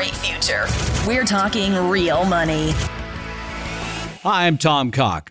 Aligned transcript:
Great 0.00 0.14
future. 0.14 0.66
We're 1.06 1.26
talking 1.26 1.74
real 1.74 2.24
money. 2.24 2.70
Hi, 4.22 4.46
I'm 4.46 4.56
Tom 4.56 4.90
Cock. 4.92 5.30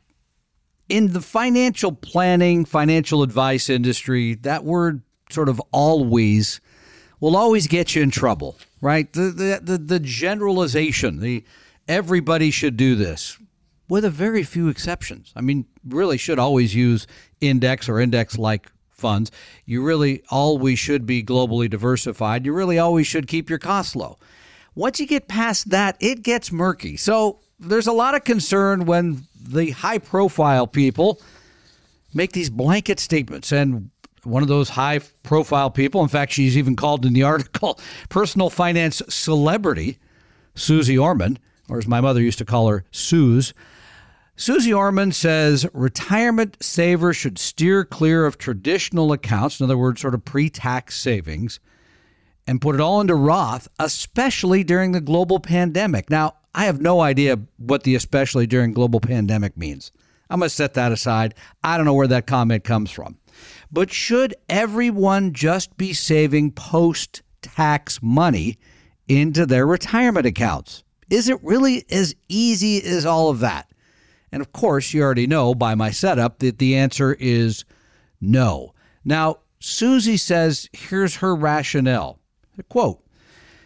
In 0.88 1.12
the 1.12 1.22
financial 1.22 1.92
planning, 1.92 2.66
financial 2.66 3.23
advice 3.23 3.68
industry, 3.68 4.36
that 4.36 4.64
word 4.64 5.02
sort 5.32 5.50
of 5.50 5.59
always 5.72 6.62
will 7.20 7.36
always 7.36 7.66
get 7.66 7.95
you 7.95 8.04
in 8.04 8.12
trouble, 8.12 8.59
right? 8.80 9.12
The, 9.12 9.32
the, 9.32 9.59
the, 9.64 9.78
the 9.80 10.00
generalization, 10.00 11.20
the 11.20 11.44
everybody 11.88 12.52
should 12.52 12.78
do 12.78 12.94
this, 12.94 13.40
with 13.88 14.06
a 14.06 14.12
very 14.12 14.44
few 14.44 14.67
exceptions. 14.67 15.34
I 15.36 15.42
mean, 15.42 15.66
really 15.88 16.20
should 16.20 16.38
always 16.38 16.76
use 16.76 17.08
index 17.42 17.90
or 17.90 18.00
index 18.00 18.38
like 18.38 18.67
funds. 18.92 19.31
You 19.66 19.81
really 19.81 20.22
always 20.30 20.78
should 20.78 21.08
be 21.08 21.23
globally 21.23 21.67
diversified. 21.67 22.45
You 22.45 22.54
really 22.54 22.78
always 22.78 23.08
should 23.08 23.28
keep 23.28 23.50
your 23.50 23.58
costs 23.58 23.95
low. 23.95 24.20
Once 24.80 24.97
you 24.97 25.05
get 25.05 25.27
past 25.27 25.72
that, 25.72 25.97
it 25.99 26.23
gets 26.23 26.53
murky. 26.53 26.95
So 26.95 27.41
there's 27.59 27.88
a 27.88 27.91
lot 27.91 28.16
of 28.16 28.23
concern 28.23 28.86
when 28.86 29.27
the 29.38 29.71
high 29.71 29.97
profile 29.97 30.67
people 30.67 31.19
make 32.13 32.31
these 32.31 32.49
blanket 32.49 32.97
statements. 32.97 33.52
And 33.52 33.89
one 34.23 34.41
of 34.41 34.47
those 34.47 34.69
high 34.69 35.02
profile 35.21 35.69
people, 35.69 36.02
in 36.02 36.08
fact, 36.08 36.31
she's 36.31 36.58
even 36.58 36.77
called 36.77 37.05
in 37.05 37.11
the 37.11 37.23
article 37.33 37.77
personal 38.08 38.49
finance 38.49 39.02
celebrity, 39.09 39.97
Susie 40.55 40.97
Orman, 40.97 41.39
or 41.67 41.77
as 41.77 41.86
my 41.86 41.99
mother 41.99 42.21
used 42.21 42.38
to 42.38 42.45
call 42.45 42.69
her, 42.69 42.86
Suze. 42.89 43.53
Suze 44.38 44.71
Orman 44.71 45.11
says 45.11 45.67
retirement 45.73 46.55
savers 46.61 47.17
should 47.17 47.38
steer 47.38 47.83
clear 47.83 48.25
of 48.25 48.38
traditional 48.38 49.11
accounts, 49.11 49.59
in 49.59 49.66
other 49.66 49.77
words, 49.77 49.99
sort 49.99 50.14
of 50.14 50.23
pre 50.23 50.49
tax 50.49 50.97
savings, 50.97 51.59
and 52.50 52.59
put 52.59 52.73
it 52.73 52.81
all 52.81 53.00
into 53.00 53.14
Roth, 53.14 53.67
especially 53.78 54.64
during 54.64 54.92
the 54.92 55.00
global 55.00 55.39
pandemic. 55.39 56.09
Now, 56.09 56.33
I 56.55 56.66
have 56.66 56.81
no 56.81 57.00
idea 57.00 57.38
what 57.58 57.83
the 57.83 57.94
especially 57.94 58.47
during 58.47 58.73
global 58.73 59.00
pandemic 59.00 59.55
means. 59.55 59.92
I'm 60.31 60.39
going 60.39 60.50
to 60.50 60.55
set 60.55 60.73
that 60.73 60.92
aside. 60.92 61.36
I 61.64 61.77
don't 61.77 61.86
know 61.86 61.94
where 61.94 62.08
that 62.08 62.25
comment 62.25 62.64
comes 62.64 62.89
from. 62.89 63.20
But 63.72 63.94
should 63.94 64.33
everyone 64.50 65.31
just 65.31 65.77
be 65.77 65.94
saving 65.94 66.53
post 66.53 67.22
tax 67.44 68.02
money 68.02 68.58
into 69.08 69.45
their 69.45 69.67
retirement 69.67 70.25
accounts? 70.25 70.83
Is 71.11 71.30
it 71.30 71.38
really 71.44 71.86
as 71.92 72.16
easy 72.30 72.83
as 72.83 73.05
all 73.05 73.30
of 73.30 73.42
that? 73.42 73.70
And 74.31 74.42
of 74.42 74.53
course, 74.53 74.92
you 74.92 75.03
already 75.03 75.27
know 75.27 75.53
by 75.53 75.75
my 75.75 75.92
setup 75.92 76.39
that 76.39 76.58
the 76.58 76.75
answer 76.75 77.16
is 77.20 77.64
no. 78.20 78.73
Now, 79.05 79.38
Susie 79.59 80.17
says 80.17 80.67
here's 80.73 81.17
her 81.17 81.36
rationale. 81.36 82.19
Quote, 82.67 83.03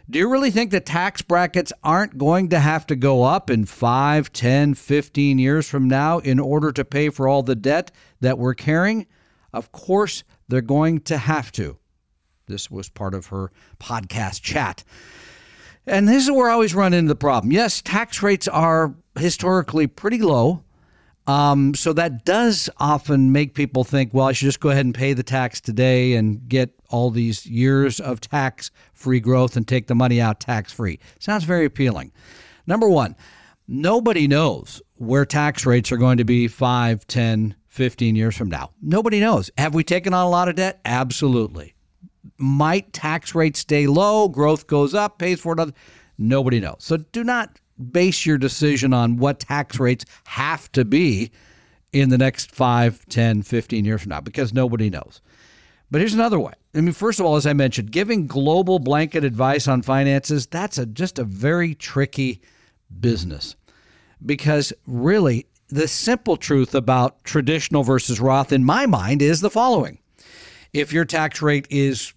do 0.10 0.20
you 0.20 0.30
really 0.30 0.52
think 0.52 0.72
the 0.72 0.82
tax 0.82 1.22
brackets 1.22 1.72
aren't 1.84 2.18
going 2.18 2.50
to 2.50 2.60
have 2.60 2.86
to 2.88 2.96
go 2.96 3.24
up 3.24 3.50
in 3.50 3.66
5, 3.66 4.34
10, 4.34 4.74
15 4.74 5.40
years 5.40 5.68
from 5.68 5.88
now 5.88 6.20
in 6.20 6.40
order 6.40 6.72
to 6.74 6.84
pay 6.84 7.10
for 7.10 7.28
all 7.28 7.42
the 7.42 7.56
debt 7.56 7.92
that 8.20 8.38
we're 8.38 8.54
carrying? 8.54 9.08
Of 9.54 9.72
course, 9.72 10.24
they're 10.50 10.62
going 10.62 11.00
to 11.02 11.18
have 11.18 11.52
to. 11.54 11.78
This 12.48 12.70
was 12.70 12.90
part 12.90 13.14
of 13.14 13.28
her 13.28 13.52
podcast 13.80 14.42
chat. 14.42 14.84
And 15.88 16.08
this 16.08 16.24
is 16.24 16.32
where 16.32 16.50
I 16.50 16.54
always 16.54 16.76
run 16.76 16.94
into 16.94 17.10
the 17.10 17.16
problem. 17.16 17.52
Yes, 17.52 17.82
tax 17.82 18.22
rates 18.22 18.48
are 18.48 18.94
historically 19.18 19.88
pretty 19.88 20.20
low. 20.20 20.63
Um, 21.26 21.74
so 21.74 21.94
that 21.94 22.26
does 22.26 22.70
often 22.78 23.32
make 23.32 23.54
people 23.54 23.84
think, 23.84 24.14
well, 24.14 24.28
I 24.28 24.34
should 24.34 24.46
just 24.46 24.60
go 24.60 24.70
ahead 24.70 24.86
and 24.86 24.94
pay 24.94 25.14
the 25.14 25.24
tax 25.24 25.62
today 25.62 26.16
and 26.16 26.48
get 26.50 26.72
all 26.90 27.12
these 27.12 27.46
years 27.46 28.00
of 28.00 28.20
tax 28.20 28.72
free 28.94 29.22
growth 29.22 29.56
and 29.56 29.68
take 29.68 29.88
the 29.88 29.96
money 29.96 30.20
out 30.20 30.42
tax 30.42 30.74
free. 30.74 31.00
Sounds 31.20 31.46
very 31.46 31.66
appealing. 31.66 32.12
Number 32.68 32.90
one, 32.90 33.16
nobody 33.68 34.28
knows 34.28 34.82
where 34.98 35.26
tax 35.26 35.66
rates 35.66 35.92
are 35.92 35.98
going 35.98 36.18
to 36.18 36.26
be 36.26 36.48
5, 36.48 37.08
10, 37.08 37.56
15 37.70 38.16
years 38.16 38.36
from 38.36 38.50
now. 38.50 38.72
Nobody 38.82 39.20
knows. 39.20 39.50
Have 39.58 39.74
we 39.74 39.84
taken 39.84 40.14
on 40.14 40.26
a 40.26 40.30
lot 40.30 40.50
of 40.50 40.56
debt? 40.56 40.82
Absolutely. 40.84 41.74
Might 42.38 42.92
tax 42.92 43.34
rates 43.34 43.60
stay 43.60 43.88
low? 43.88 44.28
Growth 44.28 44.68
goes 44.68 44.94
up, 44.94 45.20
pays 45.20 45.40
for 45.40 45.56
it. 45.58 45.74
Nobody 46.18 46.60
knows. 46.60 46.78
So 46.80 46.98
do 46.98 47.24
not 47.24 47.60
base 47.92 48.26
your 48.26 48.38
decision 48.38 48.94
on 48.94 49.18
what 49.18 49.40
tax 49.40 49.80
rates 49.80 50.06
have 50.26 50.72
to 50.72 50.86
be 50.86 51.32
in 51.92 52.10
the 52.10 52.18
next 52.18 52.52
5, 52.52 53.06
10, 53.08 53.44
15 53.44 53.86
years 53.86 54.02
from 54.02 54.10
now 54.10 54.22
because 54.22 54.54
nobody 54.54 54.90
knows. 54.90 55.22
But 55.92 56.02
here's 56.02 56.16
another 56.16 56.40
way. 56.40 56.54
I 56.74 56.82
mean, 56.82 56.94
first 56.94 57.20
of 57.20 57.26
all, 57.26 57.36
as 57.36 57.46
I 57.46 57.54
mentioned, 57.54 57.92
giving 57.92 58.26
global 58.26 58.80
blanket 58.80 59.24
advice 59.24 59.68
on 59.68 59.84
finances, 59.84 60.48
that's 60.48 60.80
a, 60.80 60.88
just 60.88 61.20
a 61.20 61.24
very 61.24 61.76
tricky 61.76 62.42
business 63.00 63.56
because 64.26 64.74
really 64.88 65.46
the 65.68 65.88
simple 65.88 66.38
truth 66.38 66.74
about 66.74 67.24
traditional 67.24 67.84
versus 67.84 68.20
Roth 68.20 68.52
in 68.52 68.64
my 68.64 68.86
mind 68.86 69.22
is 69.22 69.42
the 69.42 69.50
following. 69.50 70.00
If 70.74 70.92
your 70.92 71.06
tax 71.06 71.42
rate 71.42 71.68
is 71.70 72.14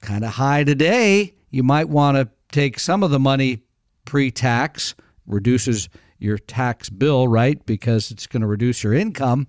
kind 0.00 0.24
of 0.24 0.30
high 0.30 0.64
today, 0.64 1.34
you 1.50 1.62
might 1.62 1.88
want 1.88 2.16
to 2.16 2.28
take 2.52 2.78
some 2.78 3.02
of 3.02 3.10
the 3.10 3.20
money 3.20 3.62
pre 4.04 4.30
tax, 4.30 4.94
reduces 5.26 5.88
your 6.18 6.38
tax 6.38 6.90
bill, 6.90 7.28
right? 7.28 7.64
Because 7.66 8.10
it's 8.10 8.26
going 8.26 8.42
to 8.42 8.46
reduce 8.46 8.84
your 8.84 8.94
income. 8.94 9.48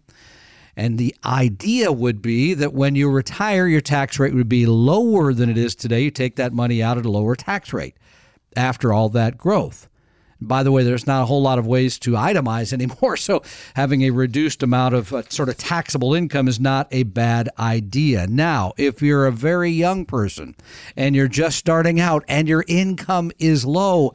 And 0.76 0.98
the 0.98 1.14
idea 1.26 1.92
would 1.92 2.22
be 2.22 2.54
that 2.54 2.74
when 2.74 2.96
you 2.96 3.10
retire, 3.10 3.68
your 3.68 3.82
tax 3.82 4.20
rate 4.20 4.34
would 4.34 4.50
be 4.50 4.66
lower 4.66 5.34
than 5.34 5.50
it 5.50 5.58
is 5.58 5.76
today. 5.76 6.02
You 6.02 6.12
take 6.12 6.38
that 6.38 6.54
money 6.54 6.82
out 6.82 6.98
at 6.98 7.06
a 7.06 7.12
lower 7.12 7.36
tax 7.36 7.74
rate 7.74 7.98
after 8.56 8.94
all 8.94 9.10
that 9.10 9.38
growth. 9.38 9.90
By 10.44 10.64
the 10.64 10.72
way, 10.72 10.84
there's 10.84 11.06
not 11.06 11.22
a 11.22 11.26
whole 11.26 11.42
lot 11.42 11.60
of 11.60 11.68
ways 11.68 12.00
to 12.00 12.12
itemize 12.12 12.74
anymore. 12.82 13.18
So 13.18 13.44
having 13.76 14.02
a 14.04 14.10
reduced 14.10 14.64
amount 14.64 14.96
of 14.96 15.14
uh, 15.14 15.24
sort 15.30 15.50
of 15.50 15.58
taxable 15.58 16.14
income 16.16 16.48
is 16.48 16.60
not 16.60 16.88
a 16.92 17.04
bad 17.04 17.50
idea. 17.60 18.26
Now, 18.28 18.74
if 18.78 19.02
you're 19.02 19.28
a 19.28 19.32
very 19.32 19.70
young 19.70 20.06
person 20.06 20.56
and 20.96 21.16
you're 21.16 21.28
just 21.28 21.58
starting 21.58 22.00
out 22.00 22.24
and 22.28 22.48
your 22.48 22.66
income 22.68 23.32
is 23.40 23.66
low, 23.66 24.14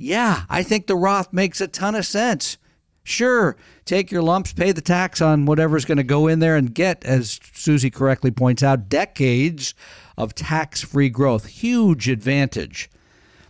yeah, 0.00 0.44
I 0.48 0.62
think 0.62 0.86
the 0.86 0.96
Roth 0.96 1.30
makes 1.30 1.60
a 1.60 1.68
ton 1.68 1.94
of 1.94 2.06
sense. 2.06 2.56
Sure, 3.02 3.56
take 3.84 4.10
your 4.10 4.22
lumps, 4.22 4.52
pay 4.54 4.72
the 4.72 4.80
tax 4.80 5.20
on 5.20 5.44
whatever's 5.44 5.84
going 5.84 5.98
to 5.98 6.04
go 6.04 6.26
in 6.26 6.38
there, 6.38 6.56
and 6.56 6.74
get, 6.74 7.04
as 7.04 7.38
Susie 7.52 7.90
correctly 7.90 8.30
points 8.30 8.62
out, 8.62 8.88
decades 8.88 9.74
of 10.16 10.34
tax 10.34 10.80
free 10.80 11.10
growth. 11.10 11.44
Huge 11.44 12.08
advantage. 12.08 12.90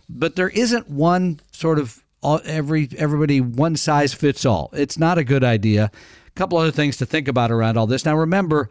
But 0.09 0.35
there 0.35 0.49
isn't 0.49 0.89
one 0.89 1.39
sort 1.53 1.79
of 1.79 2.03
uh, 2.21 2.39
every 2.43 2.89
everybody 2.97 3.39
one 3.39 3.77
size 3.77 4.13
fits 4.13 4.45
all. 4.45 4.69
It's 4.73 4.99
not 4.99 5.17
a 5.17 5.23
good 5.23 5.45
idea. 5.45 5.89
A 6.27 6.31
couple 6.31 6.57
other 6.57 6.71
things 6.71 6.97
to 6.97 7.05
think 7.05 7.29
about 7.29 7.51
around 7.51 7.77
all 7.77 7.87
this. 7.87 8.03
Now, 8.03 8.17
remember, 8.17 8.69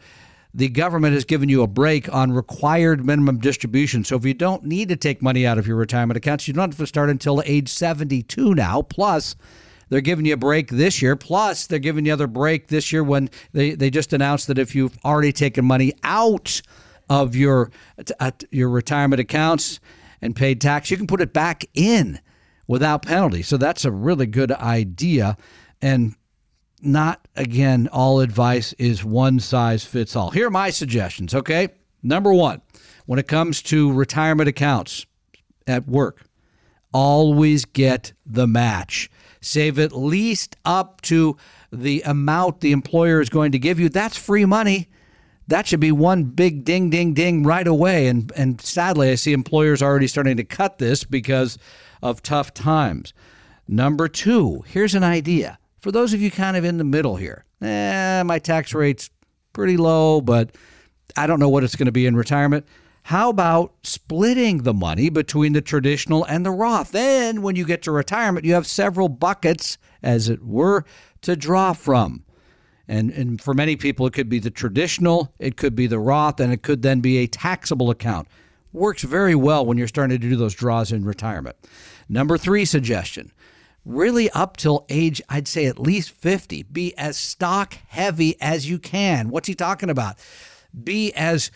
the 0.55 0.69
government 0.69 1.15
has 1.15 1.25
given 1.25 1.49
you 1.49 1.63
a 1.63 1.67
break 1.67 2.13
on 2.13 2.33
required 2.33 3.05
minimum 3.05 3.39
distribution. 3.39 4.05
So 4.05 4.17
if 4.17 4.25
you 4.25 4.35
don't 4.35 4.65
need 4.65 4.89
to 4.89 4.97
take 4.97 5.23
money 5.23 5.47
out 5.47 5.59
of 5.59 5.67
your 5.67 5.77
retirement 5.77 6.17
accounts, 6.17 6.49
you 6.49 6.55
don't 6.55 6.71
have 6.71 6.79
to 6.79 6.87
start 6.87 7.09
until 7.11 7.43
age 7.47 7.69
72 7.69 8.55
now. 8.55 8.83
Plus, 8.83 9.37
they're 9.89 10.01
giving 10.01 10.25
you 10.25 10.35
a 10.35 10.39
break 10.39 10.71
this 10.71 11.03
year. 11.03 11.17
Plus, 11.17 11.67
they're 11.67 11.79
giving 11.79 12.07
you 12.07 12.13
other 12.13 12.27
break 12.27 12.69
this 12.69 12.93
year 12.93 13.05
when 13.05 13.31
they, 13.53 13.73
they 13.75 13.91
just 13.91 14.13
announced 14.13 14.47
that 14.49 14.59
if 14.59 14.75
you've 14.75 14.97
already 15.05 15.33
taken 15.33 15.65
money 15.65 15.93
out 16.03 16.63
of 17.09 17.35
your 17.35 17.71
uh, 18.21 18.31
your 18.51 18.71
retirement 18.71 19.21
accounts 19.21 19.81
and 20.23 20.35
paid 20.35 20.61
tax, 20.61 20.91
you 20.91 20.97
can 20.97 21.09
put 21.09 21.21
it 21.21 21.33
back 21.33 21.65
in 21.75 22.21
without 22.69 23.03
penalty. 23.03 23.43
So 23.43 23.57
that's 23.57 23.85
a 23.85 23.91
really 23.91 24.27
good 24.27 24.53
idea. 24.53 25.37
And 25.83 26.15
not 26.83 27.27
again 27.41 27.89
all 27.93 28.21
advice 28.21 28.73
is 28.75 29.05
one 29.05 29.41
size 29.41 29.85
fits 29.85 30.15
all. 30.15 30.31
Here 30.31 30.47
are 30.47 30.51
my 30.51 30.71
suggestions, 30.71 31.35
okay? 31.35 31.69
Number 32.03 32.33
1, 32.33 32.61
when 33.07 33.19
it 33.19 33.29
comes 33.29 33.63
to 33.63 33.93
retirement 33.93 34.49
accounts 34.49 35.07
at 35.67 35.87
work, 35.89 36.23
always 36.93 37.65
get 37.65 38.13
the 38.27 38.47
match. 38.47 39.11
Save 39.41 39.79
at 39.79 39.93
least 39.93 40.57
up 40.65 41.01
to 41.03 41.37
the 41.73 42.03
amount 42.03 42.61
the 42.61 42.73
employer 42.73 43.21
is 43.21 43.29
going 43.29 43.53
to 43.53 43.59
give 43.59 43.81
you. 43.81 43.89
That's 43.89 44.17
free 44.17 44.45
money. 44.45 44.89
that 45.49 45.67
should 45.67 45.81
be 45.81 45.93
one 45.93 46.25
big 46.25 46.65
ding, 46.65 46.91
ding, 46.91 47.13
ding 47.13 47.43
right 47.43 47.67
away. 47.67 48.07
And, 48.07 48.31
and 48.37 48.61
sadly, 48.61 49.11
I 49.11 49.17
see 49.17 49.33
employers 49.33 49.83
already 49.83 50.07
starting 50.07 50.37
to 50.37 50.45
cut 50.45 50.79
this 50.79 51.05
because 51.05 51.59
of 52.03 52.23
tough 52.23 52.55
times. 52.55 53.13
Number 53.67 54.09
two, 54.09 54.63
here's 54.67 54.95
an 54.95 55.05
idea. 55.05 55.59
For 55.81 55.91
those 55.91 56.13
of 56.13 56.21
you 56.21 56.31
kind 56.31 56.57
of 56.57 56.65
in 56.65 56.77
the 56.77 56.85
middle 56.85 57.17
here, 57.17 57.45
eh, 57.63 58.23
my 58.25 58.39
tax 58.39 58.75
rate's 58.75 59.09
pretty 59.55 59.79
low, 59.79 60.21
but 60.21 60.55
I 61.17 61.27
don't 61.27 61.41
know 61.41 61.49
what 61.49 61.65
it's 61.65 61.75
going 61.75 61.87
to 61.87 61.93
be 61.93 62.07
in 62.07 62.15
retirement. 62.15 62.67
How 63.05 63.31
about 63.31 63.73
splitting 63.83 64.59
the 64.59 64.75
money 64.75 65.09
between 65.09 65.55
the 65.55 65.63
traditional 65.63 66.25
and 66.25 66.45
the 66.45 66.51
Roth? 66.51 66.93
Then, 66.93 67.41
when 67.41 67.57
you 67.57 67.65
get 67.65 67.83
to 67.83 67.93
retirement, 67.93 68.45
you 68.45 68.53
have 68.53 68.67
several 68.67 69.09
buckets, 69.09 69.79
as 70.03 70.29
it 70.29 70.45
were, 70.45 70.85
to 71.23 71.35
draw 71.35 71.73
from. 71.73 72.25
And, 72.87 73.11
and 73.11 73.41
for 73.41 73.55
many 73.55 73.77
people, 73.77 74.07
it 74.07 74.13
could 74.13 74.29
be 74.29 74.39
the 74.39 74.51
traditional, 74.51 75.33
it 75.39 75.57
could 75.57 75.75
be 75.75 75.87
the 75.87 75.99
Roth, 75.99 76.41
and 76.41 76.53
it 76.53 76.63
could 76.63 76.83
then 76.83 77.01
be 77.01 77.19
a 77.19 77.27
taxable 77.27 77.89
account. 77.89 78.29
Works 78.73 79.03
very 79.03 79.35
well 79.35 79.65
when 79.65 79.79
you're 79.79 79.89
starting 79.89 80.21
to 80.21 80.29
do 80.29 80.37
those 80.37 80.55
draws 80.55 80.93
in 80.93 81.05
retirement. 81.05 81.57
Number 82.09 82.37
three 82.37 82.65
suggestion 82.65 83.33
really 83.85 84.31
up 84.31 84.57
till 84.57 84.85
age, 84.89 85.23
I'd 85.29 85.49
say 85.49 85.67
at 85.67 85.79
least 85.79 86.11
50, 86.11 86.65
be 86.65 86.97
as 86.97 87.17
stock 87.17 87.75
heavy 87.89 88.37
as 88.41 88.69
you 88.69 88.79
can. 88.79 89.31
What's 89.31 89.49
he 89.49 89.55
talking 89.55 89.91
about? 89.91 90.17
Be 90.85 91.13
as 91.15 91.51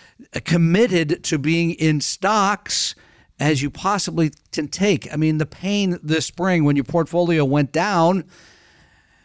committed 0.44 1.22
to 1.24 1.38
being 1.38 1.72
in 1.72 2.00
stocks 2.00 2.94
as 3.38 3.62
you 3.62 3.70
possibly 3.70 4.32
can 4.52 4.68
take. 4.68 5.12
I 5.12 5.16
mean, 5.16 5.38
the 5.38 5.46
pain 5.46 5.98
this 6.02 6.26
spring 6.26 6.64
when 6.64 6.76
your 6.76 6.84
portfolio 6.84 7.44
went 7.44 7.72
down 7.72 8.24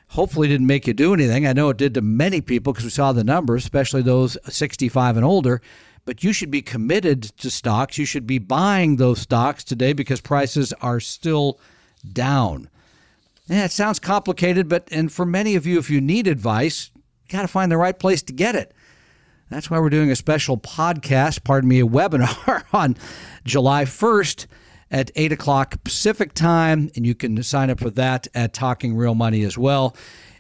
hopefully 0.09 0.47
didn't 0.47 0.67
make 0.67 0.87
you 0.87 0.93
do 0.93 1.13
anything. 1.13 1.45
I 1.47 1.53
know 1.53 1.69
it 1.69 1.77
did 1.77 1.93
to 1.93 2.01
many 2.01 2.41
people 2.41 2.73
because 2.73 2.83
we 2.83 2.91
saw 2.91 3.13
the 3.13 3.23
numbers, 3.23 3.63
especially 3.63 4.01
those 4.01 4.37
65 4.47 5.17
and 5.17 5.25
older. 5.25 5.61
But 6.05 6.23
you 6.23 6.33
should 6.33 6.49
be 6.49 6.63
committed 6.63 7.23
to 7.37 7.51
stocks. 7.51 7.97
You 7.97 8.05
should 8.05 8.25
be 8.25 8.39
buying 8.39 8.95
those 8.95 9.19
stocks 9.19 9.63
today 9.63 9.93
because 9.93 10.19
prices 10.19 10.73
are 10.81 10.99
still 10.99 11.59
down. 12.11 12.69
Yeah, 13.49 13.65
it 13.65 13.71
sounds 13.71 13.97
complicated, 13.99 14.69
but 14.69 14.87
and 14.91 15.11
for 15.11 15.25
many 15.25 15.55
of 15.55 15.65
you, 15.65 15.79
if 15.79 15.89
you 15.89 15.99
need 15.99 16.27
advice, 16.27 16.91
you 16.95 17.01
got 17.29 17.41
to 17.41 17.47
find 17.47 17.71
the 17.71 17.77
right 17.77 17.97
place 17.97 18.21
to 18.23 18.33
get 18.33 18.55
it. 18.55 18.73
That's 19.49 19.71
why 19.71 19.79
we're 19.79 19.89
doing 19.89 20.11
a 20.11 20.15
special 20.15 20.57
podcast, 20.57 21.43
pardon 21.43 21.67
me, 21.67 21.79
a 21.79 21.85
webinar 21.87 22.63
on 22.73 22.95
July 23.45 23.85
1st 23.85 24.45
at 24.91 25.11
8 25.15 25.31
o'clock 25.31 25.83
Pacific 25.83 26.33
time. 26.33 26.91
And 26.95 27.05
you 27.05 27.15
can 27.15 27.41
sign 27.41 27.71
up 27.71 27.79
for 27.79 27.89
that 27.91 28.27
at 28.35 28.53
Talking 28.53 28.95
Real 28.95 29.15
Money 29.15 29.43
as 29.43 29.57
well. 29.57 29.95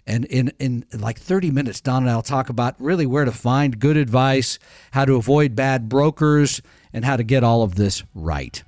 And 0.05 0.25
in, 0.25 0.51
in 0.59 0.85
like 0.93 1.19
30 1.19 1.49
minutes, 1.51 1.81
Don 1.81 2.03
and 2.03 2.11
I'll 2.11 2.21
talk 2.21 2.49
about 2.49 2.79
really 2.79 3.05
where 3.07 3.25
to 3.25 3.31
find 3.31 3.79
good 3.79 3.97
advice, 3.97 4.59
how 4.91 5.05
to 5.05 5.15
avoid 5.15 5.55
bad 5.55 5.89
brokers, 5.89 6.61
and 6.93 7.03
how 7.03 7.15
to 7.15 7.23
get 7.23 7.43
all 7.43 7.63
of 7.63 7.75
this 7.75 8.03
right. 8.13 8.61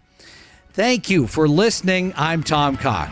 Thank 0.74 1.10
you 1.10 1.28
for 1.28 1.48
listening. 1.48 2.14
I'm 2.16 2.44
Tom 2.44 2.78
Cock. 2.78 3.12